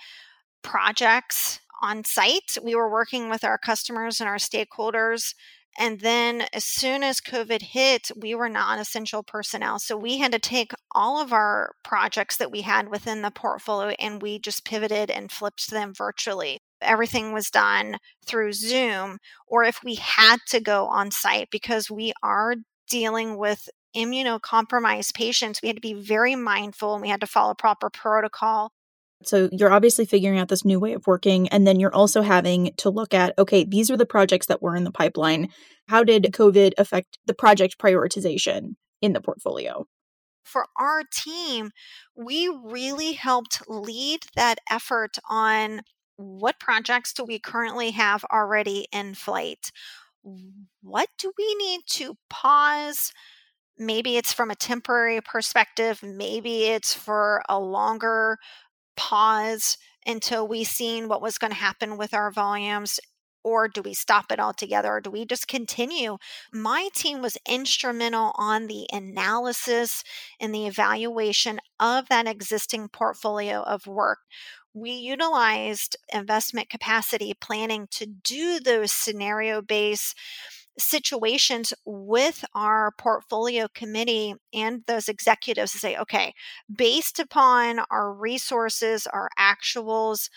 projects 0.62 1.60
on 1.82 2.04
site. 2.04 2.56
We 2.64 2.74
were 2.74 2.90
working 2.90 3.28
with 3.28 3.44
our 3.44 3.58
customers 3.58 4.18
and 4.18 4.30
our 4.30 4.36
stakeholders. 4.36 5.34
And 5.78 6.00
then, 6.00 6.46
as 6.52 6.64
soon 6.64 7.02
as 7.02 7.20
COVID 7.20 7.62
hit, 7.62 8.10
we 8.16 8.34
were 8.34 8.48
non 8.48 8.78
essential 8.78 9.22
personnel. 9.22 9.78
So, 9.78 9.96
we 9.96 10.18
had 10.18 10.32
to 10.32 10.38
take 10.38 10.72
all 10.92 11.22
of 11.22 11.32
our 11.32 11.72
projects 11.84 12.36
that 12.38 12.50
we 12.50 12.62
had 12.62 12.88
within 12.90 13.22
the 13.22 13.30
portfolio 13.30 13.94
and 13.98 14.20
we 14.20 14.38
just 14.38 14.64
pivoted 14.64 15.10
and 15.10 15.30
flipped 15.32 15.70
them 15.70 15.94
virtually 15.94 16.58
everything 16.80 17.32
was 17.32 17.50
done 17.50 17.98
through 18.26 18.52
Zoom, 18.52 19.18
or 19.46 19.64
if 19.64 19.82
we 19.84 19.96
had 19.96 20.36
to 20.48 20.60
go 20.60 20.86
on 20.86 21.10
site 21.10 21.48
because 21.50 21.90
we 21.90 22.12
are 22.22 22.54
dealing 22.88 23.36
with 23.36 23.68
immunocompromised 23.96 25.14
patients, 25.14 25.60
we 25.62 25.68
had 25.68 25.76
to 25.76 25.80
be 25.80 25.94
very 25.94 26.36
mindful 26.36 26.94
and 26.94 27.02
we 27.02 27.08
had 27.08 27.20
to 27.20 27.26
follow 27.26 27.54
proper 27.54 27.90
protocol. 27.90 28.70
So 29.24 29.48
you're 29.52 29.72
obviously 29.72 30.04
figuring 30.04 30.38
out 30.38 30.48
this 30.48 30.64
new 30.64 30.78
way 30.78 30.92
of 30.92 31.06
working. 31.06 31.48
And 31.48 31.66
then 31.66 31.80
you're 31.80 31.94
also 31.94 32.22
having 32.22 32.72
to 32.78 32.90
look 32.90 33.14
at 33.14 33.34
okay, 33.38 33.64
these 33.64 33.90
are 33.90 33.96
the 33.96 34.06
projects 34.06 34.46
that 34.46 34.62
were 34.62 34.76
in 34.76 34.84
the 34.84 34.92
pipeline. 34.92 35.48
How 35.88 36.04
did 36.04 36.24
COVID 36.24 36.72
affect 36.78 37.18
the 37.26 37.34
project 37.34 37.78
prioritization 37.78 38.76
in 39.02 39.12
the 39.12 39.20
portfolio? 39.20 39.86
For 40.44 40.66
our 40.78 41.02
team, 41.12 41.72
we 42.16 42.48
really 42.48 43.12
helped 43.12 43.62
lead 43.68 44.20
that 44.34 44.58
effort 44.70 45.18
on 45.28 45.82
what 46.16 46.58
projects 46.58 47.12
do 47.12 47.24
we 47.24 47.38
currently 47.38 47.92
have 47.92 48.24
already 48.32 48.88
in 48.92 49.14
flight? 49.14 49.70
What 50.82 51.08
do 51.18 51.32
we 51.38 51.54
need 51.54 51.82
to 51.90 52.16
pause? 52.28 53.12
Maybe 53.78 54.16
it's 54.16 54.32
from 54.32 54.50
a 54.50 54.56
temporary 54.56 55.20
perspective, 55.20 56.02
maybe 56.02 56.64
it's 56.64 56.92
for 56.92 57.42
a 57.48 57.60
longer 57.60 58.38
pause 58.98 59.78
until 60.04 60.46
we 60.46 60.64
seen 60.64 61.06
what 61.08 61.22
was 61.22 61.38
going 61.38 61.52
to 61.52 61.56
happen 61.56 61.96
with 61.96 62.12
our 62.12 62.32
volumes 62.32 62.98
or 63.44 63.68
do 63.68 63.80
we 63.80 63.94
stop 63.94 64.32
it 64.32 64.40
altogether 64.40 64.94
or 64.94 65.00
do 65.00 65.10
we 65.10 65.24
just 65.24 65.46
continue? 65.46 66.18
My 66.52 66.88
team 66.92 67.22
was 67.22 67.38
instrumental 67.48 68.32
on 68.34 68.66
the 68.66 68.86
analysis 68.92 70.02
and 70.40 70.52
the 70.52 70.66
evaluation 70.66 71.60
of 71.78 72.08
that 72.08 72.26
existing 72.26 72.88
portfolio 72.88 73.62
of 73.62 73.86
work. 73.86 74.18
We 74.74 74.90
utilized 74.90 75.96
investment 76.12 76.68
capacity 76.68 77.32
planning 77.40 77.86
to 77.92 78.06
do 78.06 78.58
those 78.58 78.92
scenario 78.92 79.62
based 79.62 80.16
situations 80.78 81.74
with 81.84 82.44
our 82.54 82.92
portfolio 82.98 83.68
committee 83.74 84.34
and 84.52 84.82
those 84.86 85.08
executives 85.08 85.72
to 85.72 85.78
say, 85.78 85.96
okay, 85.96 86.32
based 86.74 87.18
upon 87.18 87.80
our 87.90 88.12
resources, 88.12 89.06
our 89.06 89.28
actuals, 89.38 90.28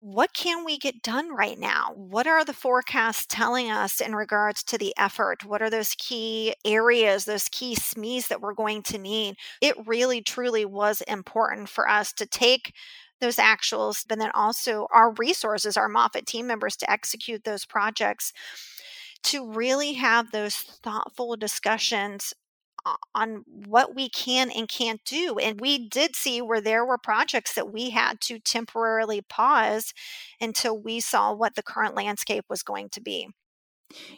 what 0.00 0.34
can 0.34 0.66
we 0.66 0.76
get 0.76 1.02
done 1.02 1.34
right 1.34 1.58
now? 1.58 1.92
What 1.94 2.26
are 2.26 2.44
the 2.44 2.52
forecasts 2.52 3.24
telling 3.26 3.70
us 3.70 4.02
in 4.02 4.14
regards 4.14 4.62
to 4.64 4.76
the 4.76 4.92
effort? 4.98 5.46
What 5.46 5.62
are 5.62 5.70
those 5.70 5.94
key 5.96 6.54
areas, 6.62 7.24
those 7.24 7.48
key 7.48 7.74
SMEs 7.74 8.28
that 8.28 8.42
we're 8.42 8.52
going 8.52 8.82
to 8.82 8.98
need? 8.98 9.36
It 9.62 9.74
really, 9.86 10.20
truly 10.20 10.66
was 10.66 11.00
important 11.02 11.70
for 11.70 11.88
us 11.88 12.12
to 12.14 12.26
take 12.26 12.74
those 13.22 13.36
actuals, 13.36 14.04
but 14.06 14.18
then 14.18 14.30
also 14.34 14.86
our 14.92 15.12
resources, 15.14 15.78
our 15.78 15.88
Moffitt 15.88 16.26
team 16.26 16.46
members 16.46 16.76
to 16.76 16.90
execute 16.90 17.44
those 17.44 17.64
projects, 17.64 18.32
to 19.24 19.50
really 19.50 19.94
have 19.94 20.30
those 20.30 20.56
thoughtful 20.56 21.36
discussions 21.36 22.32
on 23.14 23.44
what 23.46 23.94
we 23.94 24.08
can 24.08 24.50
and 24.50 24.68
can't 24.68 25.02
do. 25.04 25.38
And 25.38 25.60
we 25.60 25.88
did 25.88 26.14
see 26.14 26.42
where 26.42 26.60
there 26.60 26.84
were 26.84 26.98
projects 26.98 27.54
that 27.54 27.72
we 27.72 27.90
had 27.90 28.20
to 28.22 28.38
temporarily 28.38 29.22
pause 29.22 29.94
until 30.40 30.78
we 30.78 31.00
saw 31.00 31.32
what 31.32 31.54
the 31.54 31.62
current 31.62 31.94
landscape 31.94 32.44
was 32.48 32.62
going 32.62 32.90
to 32.90 33.00
be. 33.00 33.28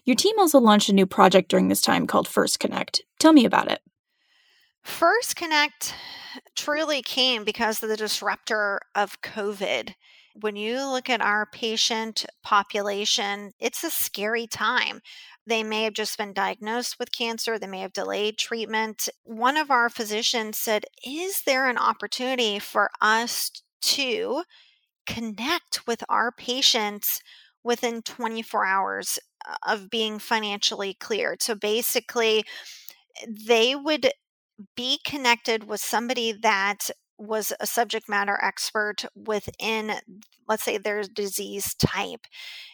Your 0.04 0.16
team 0.16 0.38
also 0.38 0.58
launched 0.58 0.88
a 0.88 0.94
new 0.94 1.06
project 1.06 1.48
during 1.48 1.68
this 1.68 1.80
time 1.80 2.06
called 2.06 2.26
First 2.26 2.58
Connect. 2.58 3.02
Tell 3.18 3.32
me 3.32 3.44
about 3.44 3.70
it. 3.70 3.80
First 4.82 5.36
Connect 5.36 5.94
truly 6.54 7.02
came 7.02 7.44
because 7.44 7.82
of 7.82 7.88
the 7.88 7.96
disruptor 7.96 8.80
of 8.94 9.20
COVID. 9.20 9.94
When 10.40 10.54
you 10.54 10.84
look 10.84 11.08
at 11.08 11.22
our 11.22 11.46
patient 11.46 12.26
population, 12.42 13.52
it's 13.58 13.82
a 13.82 13.90
scary 13.90 14.46
time. 14.46 15.00
They 15.46 15.62
may 15.62 15.84
have 15.84 15.94
just 15.94 16.18
been 16.18 16.34
diagnosed 16.34 16.98
with 16.98 17.10
cancer, 17.10 17.58
they 17.58 17.66
may 17.66 17.80
have 17.80 17.94
delayed 17.94 18.36
treatment. 18.36 19.08
One 19.24 19.56
of 19.56 19.70
our 19.70 19.88
physicians 19.88 20.58
said, 20.58 20.84
Is 21.06 21.42
there 21.46 21.68
an 21.70 21.78
opportunity 21.78 22.58
for 22.58 22.90
us 23.00 23.50
to 23.82 24.42
connect 25.06 25.86
with 25.86 26.02
our 26.08 26.32
patients 26.32 27.22
within 27.64 28.02
24 28.02 28.66
hours 28.66 29.18
uh, 29.48 29.54
of 29.66 29.88
being 29.88 30.18
financially 30.18 30.94
cleared? 30.94 31.40
So 31.40 31.54
basically, 31.54 32.44
they 33.26 33.74
would 33.74 34.10
be 34.76 34.98
connected 35.04 35.64
with 35.64 35.80
somebody 35.80 36.32
that 36.32 36.90
was 37.18 37.52
a 37.60 37.66
subject 37.66 38.08
matter 38.08 38.38
expert 38.42 39.04
within 39.14 39.92
let's 40.48 40.62
say 40.62 40.78
their 40.78 41.02
disease 41.02 41.74
type 41.74 42.26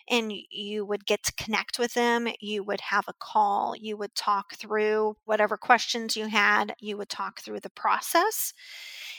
and 0.08 0.32
you 0.50 0.84
would 0.84 1.06
get 1.06 1.22
to 1.22 1.32
connect 1.34 1.78
with 1.78 1.94
them 1.94 2.28
you 2.40 2.62
would 2.62 2.80
have 2.80 3.04
a 3.08 3.14
call 3.18 3.75
you 3.78 3.96
would 3.96 4.14
talk 4.14 4.54
through 4.54 5.16
whatever 5.25 5.56
questions 5.56 6.16
you 6.16 6.26
had 6.26 6.75
you 6.80 6.96
would 6.96 7.08
talk 7.08 7.40
through 7.40 7.61
the 7.61 7.70
process. 7.70 8.52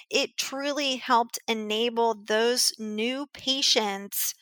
It 0.10 0.38
truly 0.38 0.98
helped 0.98 1.40
enable 1.48 2.16
those 2.16 2.74
new 2.78 3.28
patients 3.34 4.36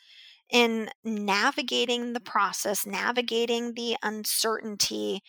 in 0.50 0.90
navigating 1.04 2.14
the 2.14 2.20
process 2.20 2.86
navigating 2.86 3.74
the 3.74 3.96
uncertainty 4.04 5.22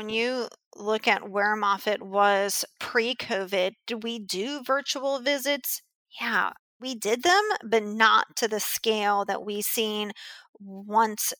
when 0.00 0.08
you 0.08 0.48
look 0.76 1.06
at 1.06 1.28
where 1.28 1.54
Moffitt 1.54 2.02
was 2.02 2.64
pre 2.78 3.14
COVID, 3.14 3.72
did 3.86 4.02
we 4.02 4.18
do 4.18 4.62
virtual 4.62 5.18
visits? 5.18 5.82
Yeah, 6.18 6.52
we 6.80 6.94
did 6.94 7.22
them, 7.22 7.42
but 7.62 7.82
not 7.82 8.24
to 8.36 8.48
the 8.48 8.60
scale 8.60 9.26
that 9.26 9.44
we 9.44 9.60
seen 9.60 10.12
once 10.58 11.34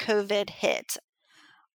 COVID 0.00 0.48
hit. 0.48 0.96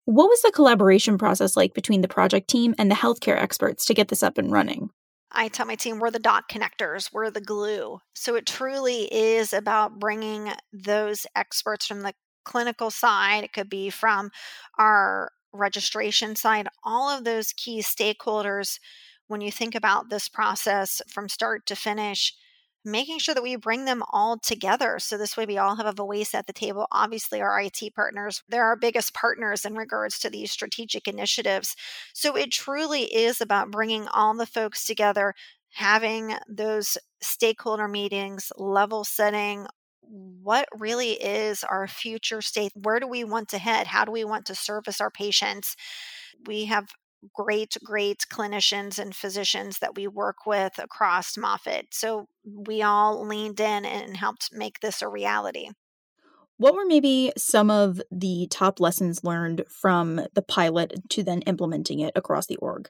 What 0.06 0.26
was 0.28 0.42
the 0.42 0.52
collaboration 0.52 1.20
process 1.20 1.56
like 1.56 1.76
between 1.76 2.02
the 2.02 2.08
project 2.08 2.50
team 2.50 2.74
and 2.80 2.90
the 2.90 2.96
healthcare 2.96 3.38
experts 3.38 3.86
to 3.86 3.94
get 3.94 4.08
this 4.08 4.24
up 4.24 4.40
and 4.40 4.52
running? 4.52 4.90
I 5.32 5.50
tell 5.50 5.68
my 5.68 5.76
team 5.76 6.00
we're 6.00 6.10
the 6.10 6.18
dot 6.18 6.46
connectors, 6.52 7.14
we're 7.14 7.30
the 7.30 7.42
glue. 7.42 8.00
So 8.16 8.34
it 8.34 8.48
truly 8.48 9.04
is 9.14 9.54
about 9.54 10.00
bringing 10.00 10.52
those 10.72 11.28
experts 11.36 11.86
from 11.86 12.02
the 12.02 12.14
clinical 12.44 12.90
side. 12.90 13.44
It 13.44 13.54
could 13.54 13.70
be 13.70 13.92
from 13.92 14.32
our 14.80 15.30
registration 15.54 16.36
side, 16.36 16.68
all 16.84 17.10
of 17.10 17.24
those 17.24 17.54
key 17.54 17.82
stakeholders, 17.82 18.80
when 19.28 19.42
you 19.42 19.52
think 19.52 19.76
about 19.76 20.10
this 20.10 20.28
process 20.28 21.02
from 21.08 21.30
start 21.30 21.66
to 21.68 21.76
finish, 21.76 22.34
making 22.86 23.18
sure 23.18 23.34
that 23.34 23.44
we 23.44 23.56
bring 23.56 23.86
them 23.86 24.04
all 24.12 24.38
together. 24.38 25.00
So 25.00 25.18
this 25.18 25.38
way 25.38 25.46
we 25.46 25.58
all 25.58 25.78
have 25.78 25.86
a 25.86 25.94
voice 25.94 26.36
at 26.36 26.48
the 26.48 26.54
table. 26.54 26.88
Obviously, 26.92 27.42
our 27.42 27.60
IT 27.62 27.80
partners, 27.96 28.44
they're 28.50 28.66
our 28.66 28.76
biggest 28.76 29.14
partners 29.14 29.64
in 29.64 29.76
regards 29.76 30.20
to 30.20 30.30
these 30.30 30.52
strategic 30.52 31.08
initiatives. 31.08 31.76
So 32.14 32.36
it 32.36 32.52
truly 32.52 33.04
is 33.04 33.40
about 33.40 33.72
bringing 33.72 34.08
all 34.08 34.34
the 34.36 34.46
folks 34.46 34.86
together, 34.86 35.34
having 35.74 36.36
those 36.50 36.98
stakeholder 37.22 37.88
meetings, 37.88 38.52
level 38.58 39.04
setting, 39.06 39.66
what 40.08 40.68
really 40.78 41.12
is 41.12 41.64
our 41.64 41.88
future 41.88 42.42
state? 42.42 42.72
Where 42.76 43.00
do 43.00 43.08
we 43.08 43.24
want 43.24 43.50
to 43.50 43.58
head? 43.58 43.88
How 43.88 44.06
do 44.06 44.12
we 44.12 44.24
want 44.24 44.46
to 44.48 44.56
service 44.56 45.02
our 45.02 45.12
patients? 45.12 45.76
We 46.46 46.66
have 46.66 46.88
great, 47.34 47.78
great 47.84 48.26
clinicians 48.32 49.00
and 49.00 49.16
physicians 49.16 49.80
that 49.80 49.96
we 49.96 50.08
work 50.08 50.46
with 50.46 50.78
across 50.78 51.38
Moffitt. 51.38 51.88
So 51.92 52.28
we 52.46 52.82
all 52.82 53.26
leaned 53.26 53.60
in 53.60 53.86
and 53.86 54.18
helped 54.18 54.50
make 54.52 54.80
this 54.80 55.02
a 55.02 55.08
reality. 55.08 55.70
What 56.58 56.76
were 56.76 56.86
maybe 56.86 57.32
some 57.38 57.72
of 57.72 58.02
the 58.12 58.48
top 58.50 58.80
lessons 58.80 59.24
learned 59.24 59.64
from 59.70 60.22
the 60.34 60.42
pilot 60.42 60.94
to 61.10 61.24
then 61.24 61.42
implementing 61.42 62.00
it 62.00 62.14
across 62.16 62.46
the 62.46 62.58
org? 62.58 62.90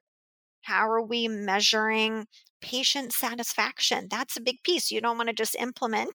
How 0.63 0.89
are 0.89 1.01
we 1.01 1.27
measuring 1.27 2.27
patient 2.61 3.13
satisfaction? 3.13 4.07
That's 4.09 4.37
a 4.37 4.41
big 4.41 4.63
piece. 4.63 4.91
You 4.91 5.01
don't 5.01 5.17
want 5.17 5.29
to 5.29 5.35
just 5.35 5.55
implement 5.55 6.11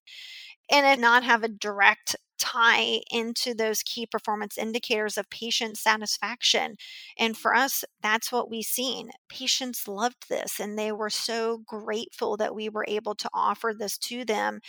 and 0.69 0.85
it 0.85 0.99
not 0.99 1.23
have 1.23 1.43
a 1.43 1.47
direct 1.49 2.15
tie 2.37 3.01
into 3.11 3.53
those 3.53 3.83
key 3.83 4.05
performance 4.05 4.57
indicators 4.57 5.17
of 5.17 5.29
patient 5.29 5.77
satisfaction. 5.77 6.77
And 7.17 7.37
for 7.37 7.53
us, 7.53 7.83
that's 8.01 8.31
what 8.31 8.49
we've 8.49 8.63
seen. 8.63 9.11
Patients 9.27 9.89
loved 9.89 10.29
this 10.29 10.57
and 10.59 10.79
they 10.79 10.91
were 10.93 11.09
so 11.09 11.59
grateful 11.67 12.37
that 12.37 12.55
we 12.55 12.69
were 12.69 12.85
able 12.87 13.13
to 13.15 13.29
offer 13.33 13.73
this 13.77 13.97
to 13.99 14.23
them. 14.23 14.61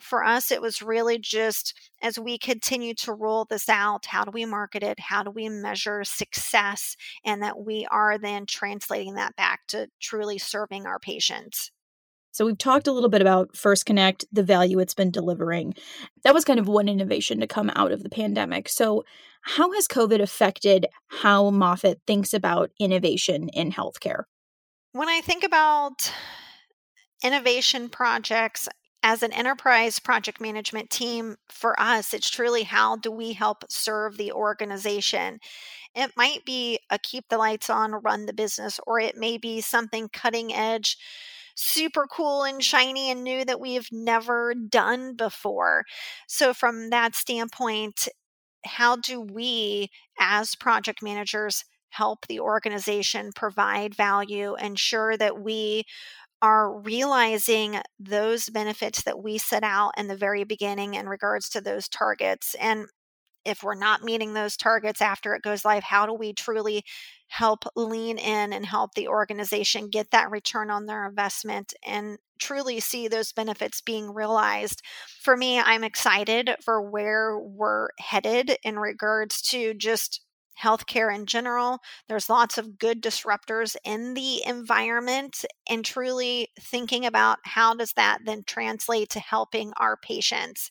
For 0.00 0.24
us, 0.24 0.50
it 0.50 0.62
was 0.62 0.82
really 0.82 1.18
just 1.18 1.74
as 2.02 2.18
we 2.18 2.38
continue 2.38 2.94
to 2.94 3.12
roll 3.12 3.44
this 3.44 3.68
out, 3.68 4.06
how 4.06 4.24
do 4.24 4.30
we 4.32 4.44
market 4.44 4.82
it? 4.82 4.98
How 5.00 5.22
do 5.22 5.30
we 5.30 5.48
measure 5.48 6.04
success? 6.04 6.96
And 7.24 7.42
that 7.42 7.58
we 7.60 7.86
are 7.90 8.18
then 8.18 8.46
translating 8.46 9.14
that 9.14 9.36
back 9.36 9.60
to 9.68 9.88
truly 10.00 10.38
serving 10.38 10.86
our 10.86 10.98
patients. 10.98 11.70
So 12.32 12.46
we've 12.46 12.58
talked 12.58 12.86
a 12.86 12.92
little 12.92 13.08
bit 13.08 13.20
about 13.20 13.56
First 13.56 13.86
Connect, 13.86 14.24
the 14.32 14.42
value 14.42 14.78
it's 14.78 14.94
been 14.94 15.10
delivering. 15.10 15.74
That 16.22 16.34
was 16.34 16.44
kind 16.44 16.60
of 16.60 16.68
one 16.68 16.88
innovation 16.88 17.40
to 17.40 17.46
come 17.46 17.70
out 17.74 17.92
of 17.92 18.02
the 18.02 18.10
pandemic. 18.10 18.68
So 18.68 19.04
how 19.42 19.72
has 19.72 19.88
COVID 19.88 20.20
affected 20.20 20.86
how 21.08 21.50
Moffitt 21.50 22.00
thinks 22.06 22.32
about 22.32 22.70
innovation 22.78 23.48
in 23.48 23.72
healthcare? 23.72 24.24
When 24.92 25.08
I 25.08 25.20
think 25.20 25.44
about 25.44 26.12
innovation 27.22 27.88
projects 27.88 28.68
as 29.02 29.22
an 29.22 29.32
enterprise 29.32 29.98
project 29.98 30.40
management 30.40 30.90
team, 30.90 31.36
for 31.48 31.78
us, 31.80 32.12
it's 32.12 32.28
truly 32.28 32.64
how 32.64 32.96
do 32.96 33.10
we 33.10 33.32
help 33.32 33.64
serve 33.70 34.16
the 34.16 34.32
organization? 34.32 35.40
It 35.94 36.12
might 36.16 36.44
be 36.44 36.78
a 36.90 36.98
keep 36.98 37.28
the 37.28 37.38
lights 37.38 37.70
on, 37.70 37.92
run 37.92 38.26
the 38.26 38.32
business, 38.32 38.78
or 38.86 39.00
it 39.00 39.16
may 39.16 39.38
be 39.38 39.60
something 39.60 40.08
cutting 40.12 40.52
edge 40.52 40.98
super 41.54 42.06
cool 42.10 42.44
and 42.44 42.62
shiny 42.62 43.10
and 43.10 43.22
new 43.24 43.44
that 43.44 43.60
we've 43.60 43.88
never 43.92 44.54
done 44.54 45.14
before. 45.16 45.84
So, 46.28 46.54
from 46.54 46.90
that 46.90 47.14
standpoint, 47.14 48.08
how 48.64 48.96
do 48.96 49.20
we 49.20 49.88
as 50.18 50.54
project 50.54 51.02
managers 51.02 51.64
help 51.90 52.26
the 52.26 52.40
organization 52.40 53.32
provide 53.34 53.94
value, 53.94 54.54
ensure 54.56 55.16
that 55.16 55.40
we 55.42 55.84
are 56.42 56.80
realizing 56.80 57.80
those 57.98 58.48
benefits 58.50 59.02
that 59.02 59.22
we 59.22 59.38
set 59.38 59.62
out 59.64 59.92
in 59.96 60.08
the 60.08 60.16
very 60.16 60.44
beginning 60.44 60.94
in 60.94 61.08
regards 61.08 61.48
to 61.50 61.60
those 61.60 61.88
targets? 61.88 62.54
And 62.60 62.86
if 63.44 63.62
we're 63.62 63.74
not 63.74 64.02
meeting 64.02 64.34
those 64.34 64.56
targets 64.56 65.00
after 65.00 65.34
it 65.34 65.42
goes 65.42 65.64
live, 65.64 65.82
how 65.84 66.06
do 66.06 66.12
we 66.14 66.32
truly 66.32 66.84
help 67.28 67.64
lean 67.76 68.18
in 68.18 68.52
and 68.52 68.66
help 68.66 68.94
the 68.94 69.08
organization 69.08 69.88
get 69.88 70.10
that 70.10 70.30
return 70.30 70.70
on 70.70 70.86
their 70.86 71.06
investment 71.06 71.72
and 71.86 72.18
truly 72.40 72.80
see 72.80 73.08
those 73.08 73.32
benefits 73.32 73.80
being 73.80 74.12
realized? 74.12 74.82
For 75.22 75.36
me, 75.36 75.58
I'm 75.60 75.84
excited 75.84 76.50
for 76.64 76.82
where 76.82 77.38
we're 77.38 77.88
headed 77.98 78.56
in 78.64 78.78
regards 78.78 79.40
to 79.42 79.74
just 79.74 80.20
healthcare 80.62 81.14
in 81.14 81.26
general. 81.26 81.78
There's 82.08 82.28
lots 82.28 82.58
of 82.58 82.78
good 82.78 83.02
disruptors 83.02 83.76
in 83.84 84.14
the 84.14 84.42
environment 84.46 85.44
and 85.68 85.84
truly 85.84 86.48
thinking 86.60 87.06
about 87.06 87.38
how 87.44 87.74
does 87.74 87.92
that 87.94 88.18
then 88.26 88.42
translate 88.46 89.08
to 89.10 89.20
helping 89.20 89.72
our 89.78 89.96
patients. 89.96 90.70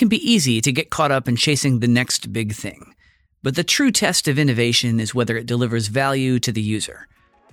Can 0.00 0.08
be 0.08 0.32
easy 0.32 0.62
to 0.62 0.72
get 0.72 0.88
caught 0.88 1.12
up 1.12 1.28
in 1.28 1.36
chasing 1.36 1.80
the 1.80 1.86
next 1.86 2.32
big 2.32 2.54
thing. 2.54 2.94
But 3.42 3.54
the 3.54 3.62
true 3.62 3.90
test 3.90 4.28
of 4.28 4.38
innovation 4.38 4.98
is 4.98 5.14
whether 5.14 5.36
it 5.36 5.44
delivers 5.44 5.88
value 5.88 6.38
to 6.38 6.50
the 6.50 6.62
user. 6.62 7.06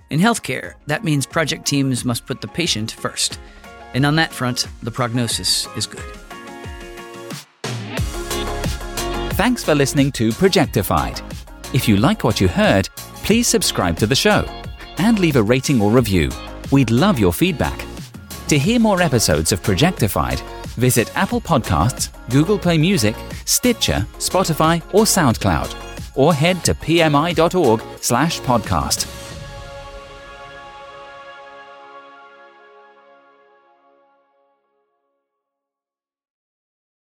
In 0.08 0.18
healthcare, 0.18 0.72
that 0.86 1.04
means 1.04 1.26
project 1.26 1.66
teams 1.66 2.06
must 2.06 2.24
put 2.24 2.40
the 2.40 2.48
patient 2.48 2.92
first. 2.92 3.38
And 3.92 4.06
on 4.06 4.16
that 4.16 4.32
front, 4.32 4.66
the 4.82 4.90
prognosis 4.90 5.68
is 5.76 5.86
good. 5.86 6.00
Thanks 9.34 9.62
for 9.62 9.74
listening 9.74 10.10
to 10.12 10.30
Projectified. 10.30 11.20
If 11.74 11.86
you 11.86 11.98
like 11.98 12.24
what 12.24 12.40
you 12.40 12.48
heard, 12.48 12.88
please 13.24 13.46
subscribe 13.46 13.98
to 13.98 14.06
the 14.06 14.14
show 14.14 14.46
and 14.96 15.18
leave 15.18 15.36
a 15.36 15.42
rating 15.42 15.82
or 15.82 15.90
review. 15.90 16.30
We'd 16.72 16.90
love 16.90 17.18
your 17.18 17.34
feedback. 17.34 17.84
To 18.48 18.58
hear 18.58 18.80
more 18.80 19.02
episodes 19.02 19.52
of 19.52 19.62
Projectified, 19.62 20.40
visit 20.78 21.10
Apple 21.16 21.40
Podcasts, 21.40 22.10
Google 22.30 22.58
Play 22.58 22.78
Music, 22.78 23.16
Stitcher, 23.44 24.06
Spotify, 24.18 24.80
or 24.92 25.04
SoundCloud, 25.04 25.74
or 26.14 26.32
head 26.32 26.64
to 26.64 26.74
pmi.org/podcast. 26.74 29.07